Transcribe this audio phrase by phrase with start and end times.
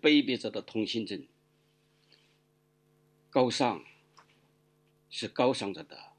[0.00, 1.26] 卑鄙者的通行证，
[3.28, 3.84] 高尚
[5.10, 6.12] 是高尚者的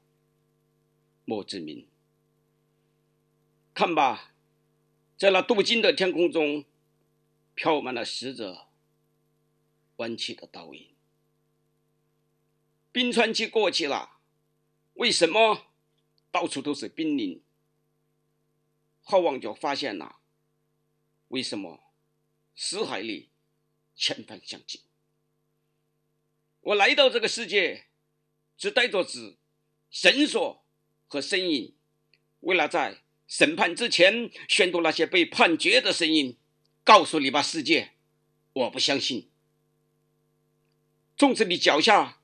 [1.24, 1.88] 墓志铭。
[3.74, 4.34] 看吧，
[5.16, 6.64] 在那镀金的天空中，
[7.54, 8.68] 飘满了死者
[9.96, 10.90] 弯曲的倒影。
[12.92, 14.18] 冰川期过去了，
[14.94, 15.66] 为什么
[16.30, 17.42] 到处都是冰凌？
[19.02, 20.20] 好望角发现了。
[21.28, 21.80] 为什么
[22.54, 23.30] 死海里
[23.94, 24.80] 千帆相近？
[26.60, 27.86] 我来到这个世界，
[28.56, 29.36] 只带着纸、
[29.90, 30.64] 绳索
[31.08, 31.74] 和声音，
[32.40, 36.36] 为了在审判之前宣读那些被判决的声音，
[36.84, 37.92] 告诉你吧，世界，
[38.52, 39.28] 我不相信。
[41.16, 42.20] 纵使你脚下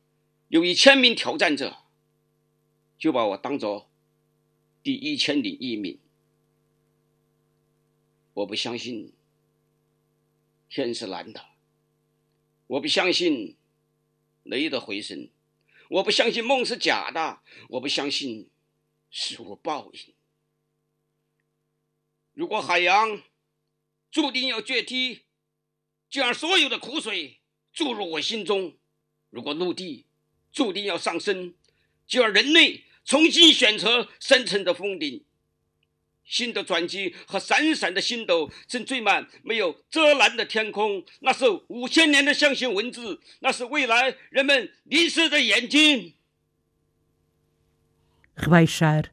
[0.48, 1.84] 有一千名挑战者，
[2.98, 3.90] 就把我当做
[4.82, 6.00] 第一千零一名。
[8.34, 9.12] 我不相信
[10.68, 11.47] 天是蓝的，
[12.68, 13.56] 我不相信
[14.42, 15.30] 雷的回声，
[15.88, 18.50] 我不相信梦是假的，我不相信
[19.10, 20.14] 事物报应。
[22.34, 23.22] 如果海洋
[24.10, 25.22] 注定要决堤，
[26.10, 27.40] 就让所有的苦水
[27.72, 28.76] 注入我心中；
[29.30, 30.06] 如果陆地
[30.52, 31.54] 注定要上升，
[32.06, 35.24] 就让人类重新选择生存的峰顶。
[36.27, 46.13] 新的转机和闪闪的星斗正缀满没有遮拦的天空，那是五千年的象形文字，那是未来人们凝视的眼睛。
[48.35, 49.11] Rebaixar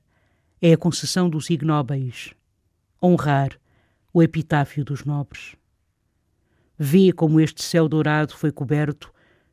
[0.63, 2.33] é a concessão dos ignóbeis.
[3.03, 3.59] Honrar
[4.13, 5.57] o epitáfio dos nobres.
[6.79, 9.13] Vê como este céu dourado foi coberto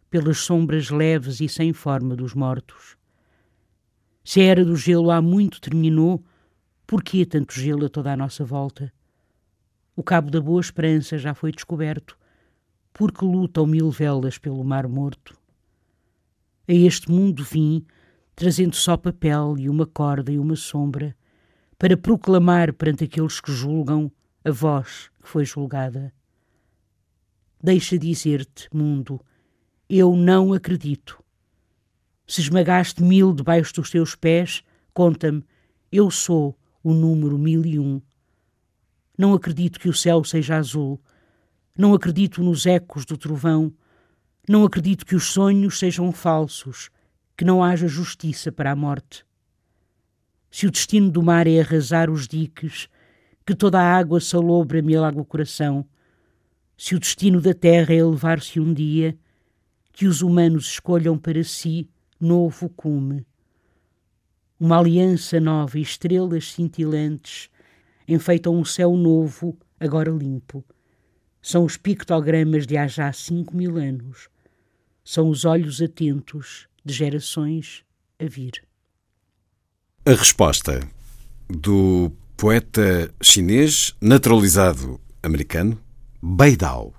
[0.09, 2.95] pelas sombras leves e sem forma dos mortos.
[4.23, 6.23] Se a era do gelo há muito terminou,
[6.92, 8.92] por que tanto gelo a toda a nossa volta?
[9.97, 12.19] O cabo da boa esperança já foi descoberto,
[12.92, 15.34] porque lutam mil velas pelo mar morto.
[16.69, 17.86] A este mundo vim,
[18.36, 21.16] trazendo só papel e uma corda e uma sombra,
[21.78, 24.12] para proclamar perante aqueles que julgam
[24.44, 26.12] a voz que foi julgada.
[27.58, 29.19] Deixa dizer-te, mundo,
[29.88, 31.25] eu não acredito.
[32.26, 35.42] Se esmagaste mil debaixo dos teus pés, conta-me,
[35.91, 38.00] eu sou o número mil e um.
[39.16, 41.00] Não acredito que o céu seja azul.
[41.76, 43.72] Não acredito nos ecos do trovão.
[44.48, 46.91] Não acredito que os sonhos sejam falsos,
[47.37, 49.25] que não haja justiça para a morte.
[50.50, 52.88] Se o destino do mar é arrasar os diques,
[53.47, 55.87] que toda a água salobra me alaga o coração.
[56.76, 59.16] Se o destino da terra é elevar-se um dia,
[59.93, 61.88] que os humanos escolham para si
[62.19, 63.26] novo cume
[64.62, 67.50] uma aliança nova e estrelas cintilantes
[68.06, 70.65] enfeitam um céu novo, agora limpo.
[71.43, 74.28] São os pictogramas de há já cinco mil anos.
[75.05, 77.83] São os olhos atentos de gerações
[78.21, 78.62] a vir.
[80.06, 80.89] A resposta
[81.50, 85.77] do poeta chinês naturalizado americano,
[86.23, 86.94] Bei Dao.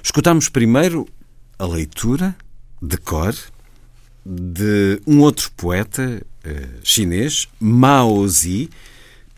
[0.00, 1.04] Escutamos primeiro
[1.58, 2.36] a leitura
[2.80, 3.34] de cor
[4.30, 8.68] de um outro poeta uh, chinês, Mao Zi,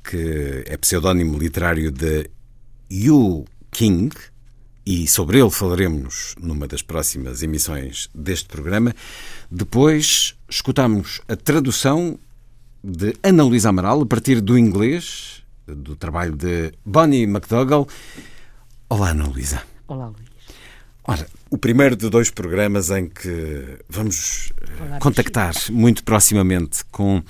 [0.03, 2.29] que é pseudónimo literário de
[2.91, 4.13] Yu King,
[4.85, 8.93] e sobre ele falaremos numa das próximas emissões deste programa.
[9.49, 12.19] Depois escutamos a tradução
[12.83, 17.87] de Ana Luísa Amaral a partir do inglês, do trabalho de Bonnie McDougall.
[18.89, 19.63] Olá, Ana Luísa.
[19.87, 20.30] Olá, Luís.
[21.05, 27.23] Ora, o primeiro de dois programas em que vamos Olá, contactar muito proximamente com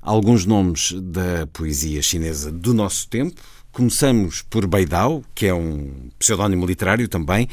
[0.00, 3.40] alguns nomes da poesia chinesa do nosso tempo.
[3.70, 7.48] Começamos por Beidao, que é um pseudónimo literário também,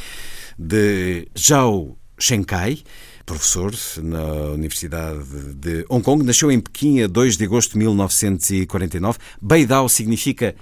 [0.58, 2.82] de Zhao Shenkai,
[3.26, 4.24] professor na
[4.54, 6.24] Universidade de Hong Kong.
[6.24, 9.20] Nasceu em Pequim a 2 de agosto de 1949.
[9.42, 10.56] Beidao significa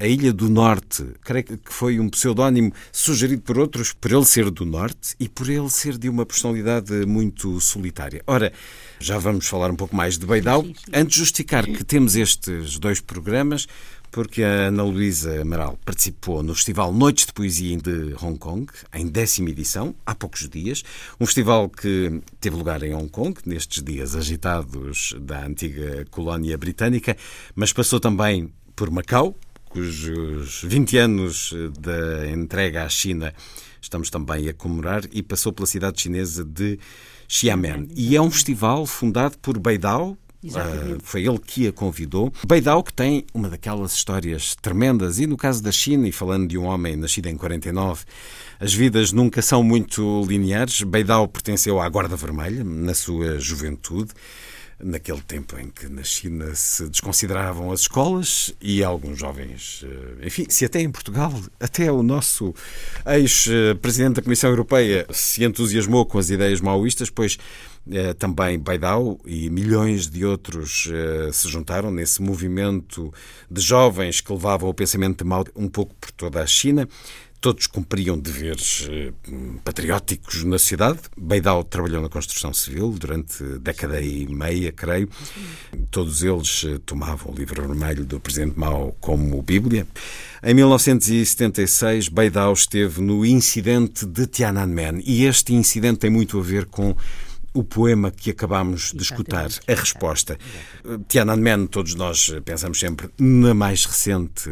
[0.00, 1.04] a Ilha do Norte.
[1.22, 5.48] Creio que foi um pseudónimo sugerido por outros por ele ser do Norte e por
[5.48, 8.22] ele ser de uma personalidade muito solitária.
[8.26, 8.50] Ora,
[8.98, 10.64] já vamos falar um pouco mais de Beidal.
[10.92, 13.66] Antes de justificar que temos estes dois programas,
[14.10, 19.06] porque a Ana Luísa Amaral participou no Festival Noites de Poesia de Hong Kong, em
[19.06, 20.82] décima edição, há poucos dias.
[21.20, 27.16] Um festival que teve lugar em Hong Kong, nestes dias agitados da antiga colónia britânica,
[27.54, 29.36] mas passou também por Macau,
[29.70, 33.32] cujos 20 anos da entrega à China
[33.80, 36.78] estamos também a comemorar, e passou pela cidade chinesa de
[37.26, 37.88] Xiamen.
[37.96, 42.32] E é um festival fundado por Beidao, Uh, foi ele que a convidou.
[42.48, 46.56] Beidao, que tem uma daquelas histórias tremendas, e no caso da China, e falando de
[46.56, 48.04] um homem nascido em 49,
[48.58, 50.80] as vidas nunca são muito lineares.
[50.82, 54.12] Beidao pertenceu à Guarda Vermelha na sua juventude
[54.82, 60.46] naquele tempo em que na China se desconsideravam as escolas e alguns jovens, eh, enfim,
[60.48, 62.54] se até em Portugal, até o nosso
[63.06, 67.38] ex-presidente da Comissão Europeia se entusiasmou com as ideias maoístas, pois
[67.90, 73.12] eh, também Baidao e milhões de outros eh, se juntaram nesse movimento
[73.50, 76.88] de jovens que levavam o pensamento de Mao um pouco por toda a China.
[77.40, 79.12] Todos cumpriam deveres eh,
[79.64, 80.98] patrióticos na sociedade.
[81.16, 85.08] Beidal trabalhou na construção civil durante década e meia, creio.
[85.90, 89.86] Todos eles eh, tomavam o livro vermelho do presidente Mao como Bíblia.
[90.42, 96.66] Em 1976, Beidal esteve no incidente de Tiananmen e este incidente tem muito a ver
[96.66, 96.94] com
[97.52, 100.38] o poema que acabámos de escutar, a resposta.
[101.08, 104.50] Tiananmen, todos nós pensamos sempre na mais recente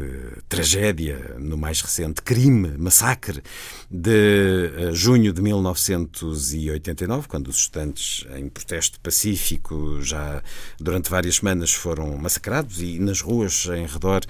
[0.48, 3.42] tragédia, no mais recente crime, massacre
[3.90, 10.42] de eh, junho de 1989, quando os estudantes em protesto pacífico já
[10.80, 14.22] durante várias semanas foram massacrados e nas ruas em redor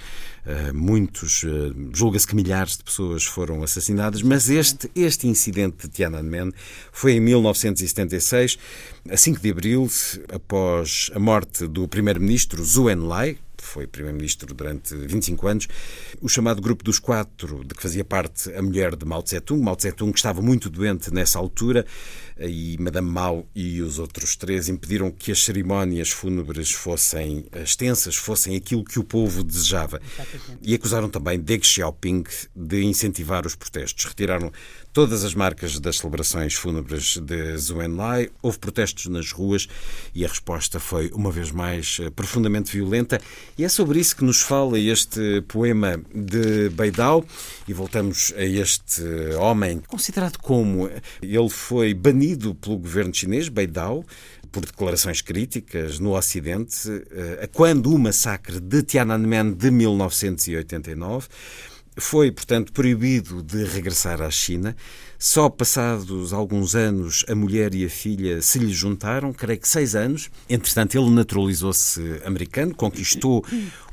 [0.73, 6.53] muitos, eh, julga-se que milhares de pessoas foram assassinadas, mas este, este incidente de Tiananmen
[6.91, 8.59] foi em 1976,
[9.11, 9.91] a 5 de abril,
[10.33, 15.69] após a morte do primeiro-ministro Zhou Enlai, foi primeiro-ministro durante 25 anos,
[16.21, 19.77] o chamado Grupo dos Quatro, de que fazia parte a mulher de Mao Tse-tung, Mao
[19.77, 21.85] Tse-tung que estava muito doente nessa altura,
[22.39, 28.57] e Madame Mao e os outros três impediram que as cerimónias fúnebres fossem extensas, fossem
[28.57, 30.01] aquilo que o povo desejava.
[30.63, 34.05] E acusaram também Deng Xiaoping de incentivar os protestos.
[34.05, 34.53] Retiraram
[34.93, 39.69] todas as marcas das celebrações fúnebres de Zhou Enlai, houve protestos nas ruas
[40.15, 43.21] e a resposta foi, uma vez mais, profundamente violenta.
[43.57, 47.25] E é sobre isso que nos fala este poema de Beidao.
[47.67, 49.03] E voltamos a este
[49.39, 50.91] homem, considerado como
[51.23, 54.05] ele foi banido pelo governo chinês, Beidao,
[54.51, 61.29] por declarações críticas no Ocidente, eh, quando o massacre de Tiananmen de 1989
[61.99, 64.77] foi, portanto, proibido de regressar à China.
[65.19, 69.95] Só passados alguns anos a mulher e a filha se lhe juntaram, creio que seis
[69.95, 70.31] anos.
[70.49, 73.45] Entretanto, ele naturalizou-se americano, conquistou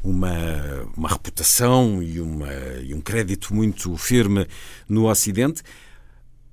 [0.04, 2.54] uma, uma reputação e, uma,
[2.84, 4.48] e um crédito muito firme
[4.88, 5.64] no Ocidente.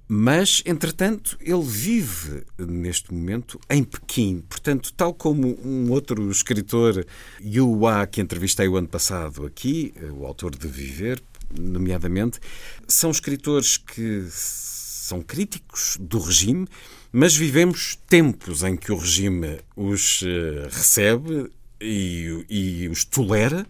[0.08, 4.44] Mas, entretanto, ele vive neste momento em Pequim.
[4.46, 7.06] Portanto, tal como um outro escritor,
[7.40, 11.22] Yu Hua, que entrevistei o ano passado aqui, o autor de Viver,
[11.58, 12.38] nomeadamente,
[12.86, 16.66] são escritores que são críticos do regime,
[17.12, 23.66] mas vivemos tempos em que o regime os eh, recebe e, e os tolera.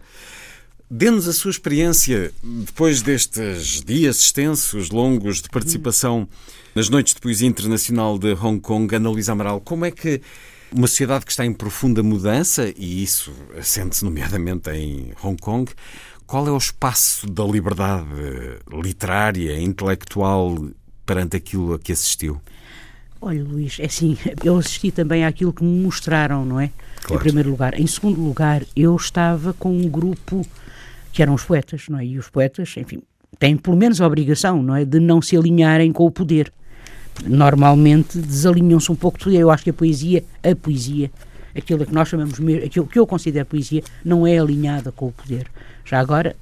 [0.89, 6.27] Dê-nos a sua experiência depois destes dias extensos, longos de participação
[6.75, 8.95] nas Noites de Poesia Internacional de Hong Kong.
[8.95, 10.21] Ana Luísa Amaral, como é que
[10.71, 15.71] uma sociedade que está em profunda mudança, e isso sente-se nomeadamente em Hong Kong,
[16.33, 18.07] qual é o espaço da liberdade
[18.71, 20.67] literária, intelectual,
[21.05, 22.41] perante aquilo a que assistiu?
[23.21, 26.71] Olha, Luís, é assim, eu assisti também àquilo que me mostraram, não é?
[27.03, 27.21] Claro.
[27.21, 27.79] Em primeiro lugar.
[27.79, 30.43] Em segundo lugar, eu estava com um grupo
[31.11, 32.05] que eram os poetas, não é?
[32.07, 33.03] E os poetas, enfim,
[33.37, 34.83] têm pelo menos a obrigação, não é?
[34.83, 36.51] De não se alinharem com o poder.
[37.27, 39.37] Normalmente desalinham-se um pouco poder.
[39.37, 41.11] Eu acho que a poesia, a poesia,
[41.55, 45.47] aquilo que nós chamamos, aquilo que eu considero poesia, não é alinhada com o poder.
[45.85, 46.35] Já agora,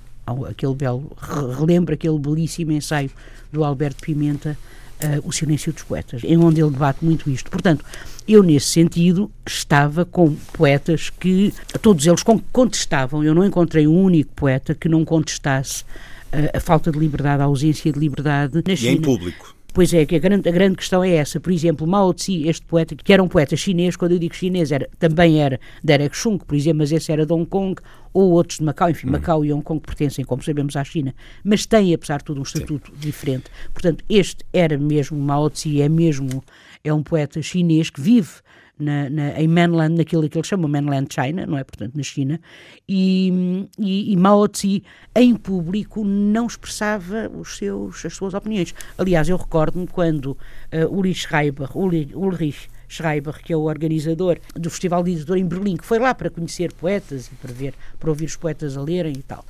[0.49, 1.11] aquele belo,
[1.57, 3.11] relembro aquele belíssimo ensaio
[3.51, 4.57] do Alberto Pimenta,
[5.03, 7.49] uh, O Silêncio dos Poetas, em onde ele debate muito isto.
[7.49, 7.83] Portanto,
[8.27, 13.23] eu, nesse sentido, estava com poetas que todos eles contestavam.
[13.23, 15.83] Eu não encontrei um único poeta que não contestasse
[16.31, 18.91] a, eh, a falta de liberdade, a ausência de liberdade na China.
[18.91, 19.55] E em público.
[19.73, 21.39] Pois é, que a grande, a grande questão é essa.
[21.39, 24.69] Por exemplo, Mao Tse, este poeta, que era um poeta chinês, quando eu digo chinês,
[24.69, 27.81] era, também era Derek Chung, por exemplo, mas esse era de Hong Kong,
[28.13, 28.89] ou outros de Macau.
[28.89, 32.41] Enfim, Macau e Hong Kong pertencem, como sabemos, à China, mas têm, apesar de tudo,
[32.41, 32.97] um estatuto Sim.
[32.99, 33.45] diferente.
[33.73, 36.43] Portanto, este era mesmo Mao Tse, é mesmo,
[36.83, 38.41] é um poeta chinês que vive
[38.79, 41.63] na, na, em mainland, naquilo que eles chamam mainland China, não é?
[41.63, 42.39] Portanto, na China,
[42.87, 44.83] e, e, e Mao Tse,
[45.15, 48.73] em público, não expressava os seus, as suas opiniões.
[48.97, 55.03] Aliás, eu recordo-me quando uh, Ulrich Schreiber, Ulrich Schreiber, que é o organizador do Festival
[55.03, 58.25] de Editor em Berlim, que foi lá para conhecer poetas e para ver, para ouvir
[58.25, 59.45] os poetas a lerem e tal.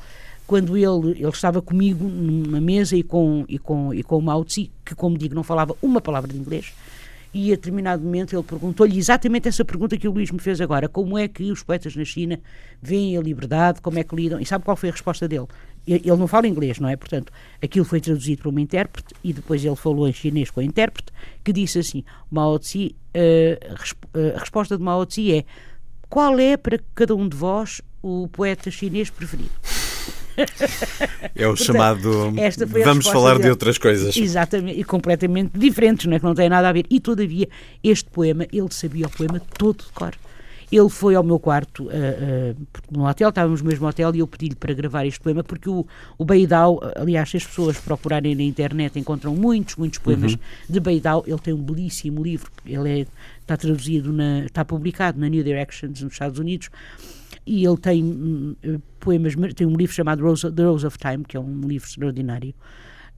[0.46, 4.44] Quando ele, ele estava comigo numa mesa e com, e com, e com o Mao
[4.44, 6.74] Tse, que, como digo, não falava uma palavra de inglês,
[7.34, 10.90] e a determinado momento ele perguntou-lhe exatamente essa pergunta que o Luís me fez agora:
[10.90, 12.40] como é que os poetas na China
[12.82, 14.40] veem a liberdade, como é que lidam?
[14.40, 15.48] E sabe qual foi a resposta dele?
[15.88, 16.96] Ele não fala inglês, não é?
[16.96, 20.64] Portanto, aquilo foi traduzido por uma intérprete e depois ele falou em chinês com a
[20.64, 21.12] intérprete
[21.44, 25.46] que disse assim: Mao Tse, uh, a resposta de Mao Tse é:
[26.10, 29.81] qual é para cada um de vós o poeta chinês preferido?
[31.36, 32.34] É o Portanto, chamado.
[32.84, 34.16] Vamos falar de outras coisas.
[34.16, 36.20] Exatamente, e completamente diferentes, não é?
[36.20, 36.86] Que não tem nada a ver.
[36.90, 37.48] E todavia,
[37.84, 40.14] este poema, ele sabia o poema todo de cor.
[40.72, 44.28] Ele foi ao meu quarto, uh, uh, no hotel, estávamos no mesmo hotel, e eu
[44.28, 45.86] pedi-lhe para gravar este poema, porque o,
[46.18, 50.40] o Beidau, aliás, se as pessoas procurarem na internet, encontram muitos, muitos poemas uhum.
[50.70, 51.26] de Beidau.
[51.28, 53.08] Ele tem um belíssimo livro, ele é,
[53.42, 56.70] está traduzido, na, está publicado na New Directions, nos Estados Unidos
[57.46, 61.24] e ele tem hum, eh, poemas, tem um livro chamado Rose, The Rose of Time,
[61.26, 62.54] que é um livro extraordinário.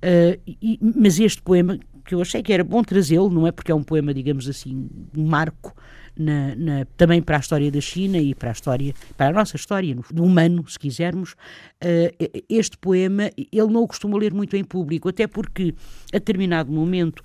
[0.03, 3.51] Uh, e, mas este poema, que eu achei que era bom trazê-lo, não é?
[3.51, 5.73] Porque é um poema, digamos assim, um marco
[6.17, 9.55] na, na, também para a história da China e para a história, para a nossa
[9.55, 11.33] história, do humano, se quisermos.
[11.81, 15.73] Uh, este poema, ele não o costuma ler muito em público, até porque,
[16.11, 17.23] a determinado momento,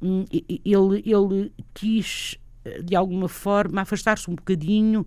[0.00, 2.38] um, ele, ele quis,
[2.84, 5.04] de alguma forma, afastar-se um bocadinho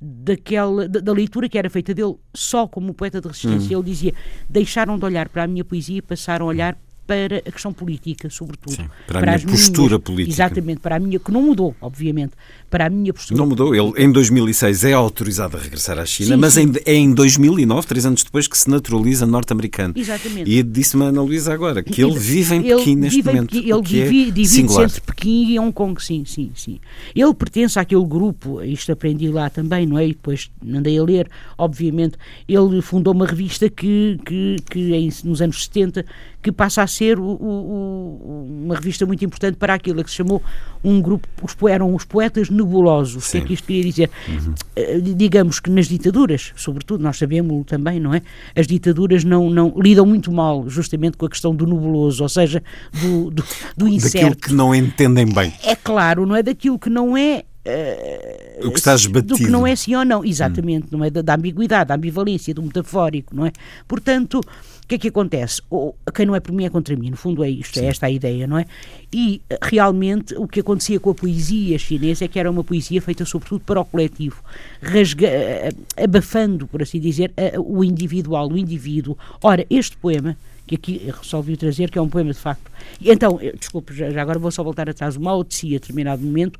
[0.00, 3.76] daquela, da, da, leitura que era feita dele só como poeta de resistência.
[3.76, 3.80] Hum.
[3.80, 4.14] Ele dizia:
[4.48, 8.30] deixaram de olhar para a minha poesia e passaram a olhar para a questão política,
[8.30, 8.76] sobretudo.
[8.76, 10.34] Sim, para, para a minha postura minhas, política.
[10.34, 12.32] Exatamente, para a minha, que não mudou, obviamente,
[12.70, 13.38] para a minha postura.
[13.38, 16.72] Não mudou, ele em 2006 é autorizado a regressar à China, sim, mas sim.
[16.84, 19.94] é em 2009, três anos depois, que se naturaliza norte-americano.
[19.96, 20.50] Exatamente.
[20.50, 23.56] E disse-me a Ana Luísa agora que ele vive em Pequim neste momento.
[23.56, 26.80] Ele vive, é divide-se entre Pequim e Hong Kong, sim, sim, sim.
[27.14, 30.06] Ele pertence àquele grupo, isto aprendi lá também, não é?
[30.06, 32.16] E depois andei a ler, obviamente,
[32.48, 36.04] ele fundou uma revista que, que, que em, nos anos 70
[36.42, 40.42] que passa a ser o, o, uma revista muito importante para aquilo que se chamou
[40.82, 43.28] um grupo, os, eram os poetas nebulosos.
[43.28, 44.10] O que é que isto queria dizer?
[44.28, 45.14] Uhum.
[45.16, 48.22] Digamos que nas ditaduras, sobretudo, nós sabemos também, não é?
[48.56, 52.62] As ditaduras não, não lidam muito mal justamente com a questão do nebuloso, ou seja,
[53.00, 53.44] do, do,
[53.76, 54.14] do incerto.
[54.14, 55.52] Daquilo que não entendem bem.
[55.62, 59.38] É claro, não é daquilo que não é Uh, o que estás batido.
[59.38, 60.98] Do que não é sim ou não, exatamente, hum.
[60.98, 63.52] não é da, da, ambiguidade, da ambivalência, do metafórico, não é?
[63.88, 65.62] Portanto, o que é que acontece?
[65.70, 67.86] Ou, quem não é por mim é contra mim, no fundo é isto, é sim.
[67.86, 68.66] é esta a ideia, não é?
[69.10, 73.24] E realmente o que acontecia com a poesia chinesa é que era uma poesia feita
[73.24, 74.42] sobretudo para o coletivo,
[74.82, 79.16] rasga, eh, abafando, por assim dizer, o individual, o indivíduo.
[79.42, 82.70] Ora, este poema que aqui resolvi trazer, que é um poema de facto.
[83.00, 85.16] Então, desculpe, já, agora vou só voltar atrás.
[85.16, 86.58] O Mao Tse, a determinado momento,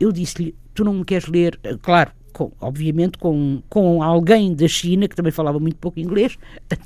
[0.00, 1.58] eu disse-lhe: Tu não me queres ler?
[1.62, 6.36] Eh, claro, com, obviamente com, com alguém da China, que também falava muito pouco inglês,
[6.70, 6.76] a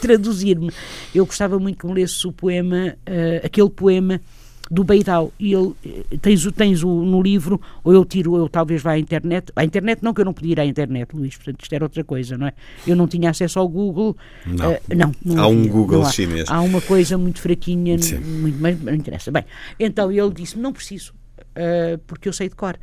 [0.00, 0.70] traduzir-me.
[1.14, 4.20] Eu gostava muito que me lesse o poema, uh, aquele poema
[4.68, 8.48] do Beidal e ele eh, tens o tens o no livro ou eu tiro eu
[8.48, 11.36] talvez vá à internet à internet não que eu não podia ir à internet Luís
[11.36, 12.52] portanto isto era outra coisa não é
[12.84, 16.10] eu não tinha acesso ao Google não, uh, não, não há um Google há.
[16.10, 19.44] chinês há uma coisa muito fraquinha muito mas não interessa bem
[19.78, 21.14] então ele disse não preciso
[21.56, 22.78] uh, porque eu sei de cor.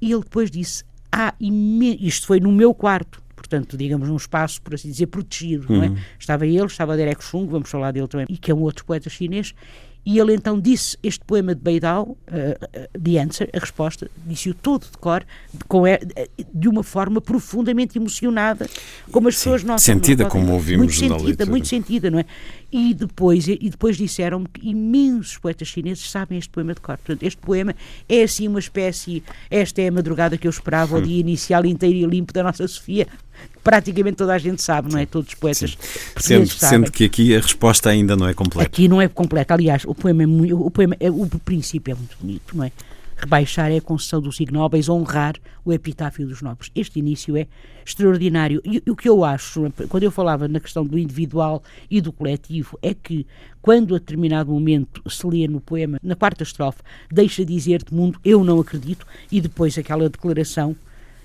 [0.00, 0.84] E ele depois disse:
[1.40, 1.98] imen...
[2.00, 5.76] isto foi no meu quarto, portanto, digamos, num espaço, por assim dizer, protegido, uhum.
[5.76, 5.88] não é?
[5.88, 5.96] Uhum.
[6.18, 9.10] Estava ele, estava Derek Chung, vamos falar dele também, e que é um outro poeta
[9.10, 9.54] chinês,
[10.04, 14.54] e ele então disse este poema de Beidao, uh, uh, The Answer, a resposta, disse-o
[14.54, 15.24] todo de cor,
[15.68, 15.84] com,
[16.52, 18.68] de uma forma profundamente emocionada,
[19.12, 19.84] como as Sim, pessoas nossas.
[19.84, 21.50] Sentida, como ouvimos muito sentida, leitura.
[21.50, 22.24] Muito sentida, não é?
[22.72, 26.96] E depois, e depois disseram-me que imensos poetas chineses sabem este poema de cor.
[26.96, 27.76] Portanto, este poema
[28.08, 29.22] é assim uma espécie.
[29.50, 32.66] Esta é a madrugada que eu esperava, o dia inicial inteiro e limpo da nossa
[32.66, 33.06] Sofia.
[33.62, 35.04] Praticamente toda a gente sabe, não é?
[35.04, 35.76] Todos os poetas
[36.16, 38.66] sendo, sendo, que aqui a resposta ainda não é completa.
[38.66, 39.52] Aqui não é completa.
[39.52, 42.72] Aliás, o poema é muito, o, poema é, o princípio é muito bonito, não é?
[43.22, 46.70] Rebaixar é a concessão dos ignóbeis, honrar o epitáfio dos nobres.
[46.74, 47.46] Este início é
[47.86, 48.60] extraordinário.
[48.64, 52.12] E, e o que eu acho, quando eu falava na questão do individual e do
[52.12, 53.26] coletivo, é que
[53.60, 58.42] quando a determinado momento se lê no poema, na quarta estrofe, deixa dizer-te mundo, eu
[58.42, 60.74] não acredito, e depois aquela declaração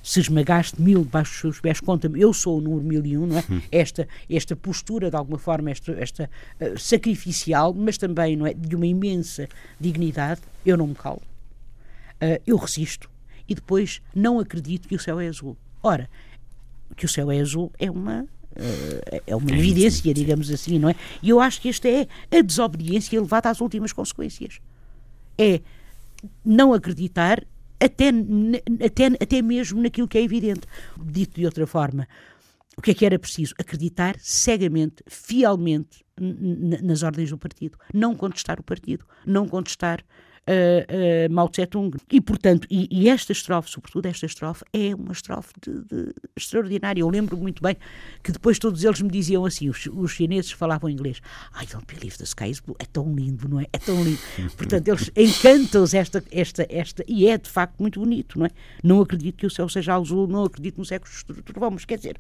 [0.03, 3.27] se esmagaste mil debaixo dos seus pés, conta-me, eu sou o número mil e um,
[3.27, 3.43] não é?
[3.49, 3.61] Hum.
[3.69, 6.29] Esta, esta postura, de alguma forma, esta, esta
[6.61, 11.21] uh, sacrificial, mas também não é, de uma imensa dignidade, eu não me calo.
[12.21, 13.09] Uh, eu resisto
[13.47, 15.55] e depois não acredito que o céu é azul.
[15.83, 16.09] Ora,
[16.95, 20.89] que o céu é azul é uma uh, é uma é evidência, digamos assim, não
[20.89, 20.95] é?
[21.21, 24.59] E eu acho que esta é a desobediência levada às últimas consequências.
[25.37, 25.61] É
[26.43, 27.45] não acreditar
[27.79, 28.09] até,
[28.83, 30.61] até, até mesmo naquilo que é evidente.
[30.99, 32.07] Dito de outra forma,
[32.75, 33.53] o que é que era preciso?
[33.57, 37.77] Acreditar cegamente, fielmente nas ordens do partido.
[37.93, 40.03] Não contestar o partido, não contestar
[40.47, 41.97] uh, uh, Mao Tse-tung.
[42.11, 47.01] E, portanto, e, e, esta estrofe, sobretudo esta estrofe, é uma estrofe de, de extraordinária.
[47.01, 47.75] Eu lembro muito bem
[48.23, 51.21] que depois todos eles me diziam assim, os, os chineses falavam inglês.
[51.61, 52.75] I don't believe the sky is blue.
[52.79, 53.65] É tão lindo, não é?
[53.73, 54.19] É tão lindo.
[54.55, 58.49] portanto, eles encantam-os esta, esta, esta, e é de facto muito bonito, não é?
[58.83, 62.17] Não acredito que o céu seja azul, não acredito no século de trovão, quer dizer,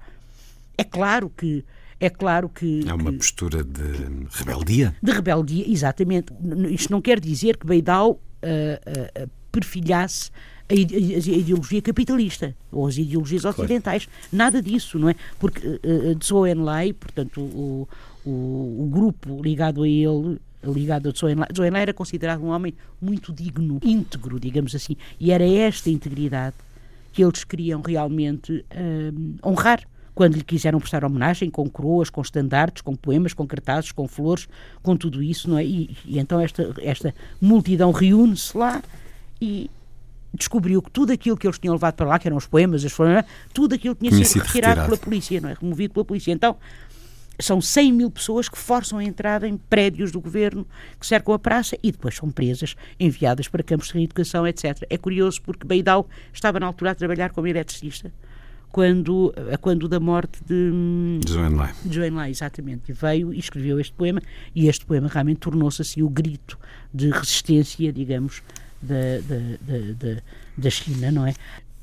[0.77, 1.63] é claro que
[1.99, 2.83] é claro que.
[2.87, 4.95] É uma que, postura de rebeldia?
[5.01, 6.31] De rebeldia, exatamente.
[6.69, 8.17] Isto não quer dizer que Beidal uh,
[9.23, 10.29] uh, perfilhasse
[10.69, 14.05] a, ideologia capitalista ou as ideologias ocidentais.
[14.05, 14.27] Claro.
[14.31, 15.15] Nada disso, não é?
[15.39, 15.79] Porque uh,
[16.23, 17.87] Zhou Enlai, portanto, o,
[18.23, 22.49] o, o, grupo ligado a ele ligado a Zhou Enlai, Zhou Enlai era considerado um
[22.49, 26.55] homem muito digno, íntegro, digamos assim, e era esta integridade
[27.13, 28.65] que eles queriam realmente
[29.43, 29.87] honrar
[30.17, 34.49] quando lhe quiseram prestar homenagem com coroas, com estandartes, com poemas, com cartazes, com flores,
[34.81, 35.63] com tudo isso, não é?
[35.63, 38.81] E, e então esta, esta multidão reúne-se lá
[39.39, 39.69] e
[40.33, 42.91] descobriu que tudo aquilo que eles tinham levado para lá, que eram os poemas, as
[42.91, 45.53] flores, tudo aquilo tinha, tinha sido, retirado, retirado, pela polícia, não é?
[45.53, 46.31] Removido pela polícia.
[46.31, 46.57] Então,
[47.39, 50.65] são 100 mil pessoas que forçam a entrada em prédios do governo
[50.99, 54.83] que cercam a praça e depois são presas, enviadas para campos de reeducação, etc.
[54.89, 58.11] É curioso porque Beidal estava na altura a trabalhar como eletricista
[58.71, 61.73] quando, quando da morte de, de Joan Lai.
[61.83, 62.91] De Joan Lai, exatamente.
[62.91, 64.21] E veio e escreveu este poema,
[64.53, 66.57] e este poema realmente tornou-se assim o grito
[66.93, 68.43] de resistência, digamos,
[68.81, 70.21] da, da, da,
[70.57, 71.33] da China, não é?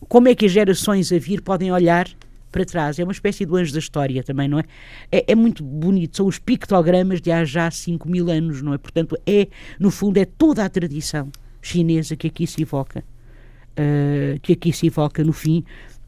[0.09, 2.09] Como é que as gerações a vir podem olhar
[2.53, 2.99] para trás?
[2.99, 4.65] É uma espécie do anjo da história também, não é?
[5.11, 8.79] É, é muito bonito, são os pictogramas de há já 5 mil anos, não é?
[8.79, 14.53] Portanto, é, no fundo, é toda a tradição chinesa que aqui se evoca, uh, que
[14.53, 15.65] aqui se evoca no fim,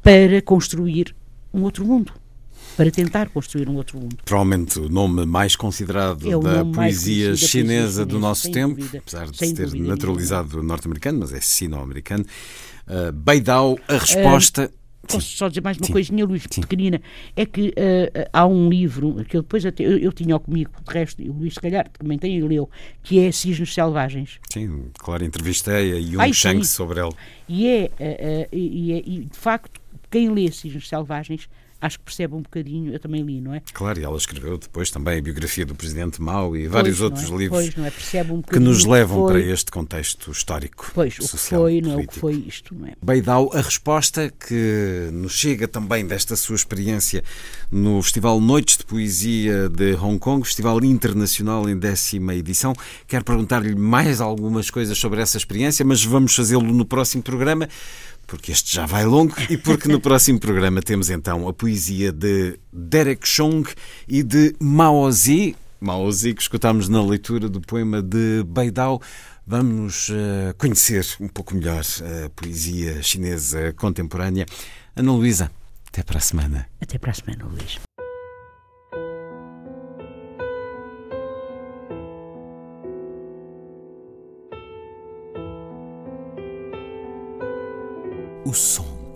[0.07, 1.16] para construir
[1.53, 2.12] um outro mundo.
[2.77, 4.16] Para tentar construir um outro mundo.
[4.25, 9.37] Provavelmente o nome mais considerado é da poesia chinesa do nosso tempo, dúvida, apesar de
[9.37, 12.25] se ter naturalizado norte-americano, mas é sino-americano.
[12.87, 14.71] Uh, Beidao, a resposta.
[14.73, 15.37] Uh, Posso Sim.
[15.37, 15.92] só dizer mais uma Sim.
[15.92, 16.61] coisinha, Luís, Sim.
[16.61, 17.01] pequenina.
[17.35, 20.92] É que uh, há um livro que eu depois até, eu, eu tinha comigo, de
[20.92, 22.69] resto, e o Luís, se calhar, também tem e leu,
[23.03, 24.40] que é Cisnes Selvagens.
[24.53, 27.12] Sim, claro, entrevistei a Yung Shang sobre ele.
[27.49, 31.49] E é, uh, uh, e é, e de facto, quem lê Cisnes Selvagens
[31.81, 33.62] acho que percebe um bocadinho, eu também li, não é?
[33.73, 37.31] Claro, e ela escreveu depois também a biografia do Presidente Mao e pois, vários outros
[37.31, 37.37] é?
[37.37, 38.23] livros pois, é?
[38.23, 39.33] um que nos levam foi...
[39.33, 40.90] para este contexto histórico.
[40.95, 42.92] Pois, social, o que foi, não é o que foi isto, não é?
[43.03, 47.23] Beidau, a resposta que nos chega também desta sua experiência
[47.71, 52.75] no Festival Noites de Poesia de Hong Kong, Festival Internacional em décima edição.
[53.07, 57.69] Quero perguntar-lhe mais algumas coisas sobre essa experiência, mas vamos fazê-lo no próximo programa
[58.27, 62.59] porque este já vai longo e porque no próximo programa temos então a poesia de
[62.73, 63.69] Derek Chong
[64.09, 69.01] e de Mao Zi, Mao Zi que escutámos na leitura do poema de Beidao.
[69.47, 71.85] Vamos uh, conhecer um pouco melhor
[72.25, 74.45] a poesia chinesa contemporânea.
[74.97, 75.53] Ana Luísa,
[75.87, 76.69] até para a semana.
[76.81, 77.86] Até para a semana, Luís.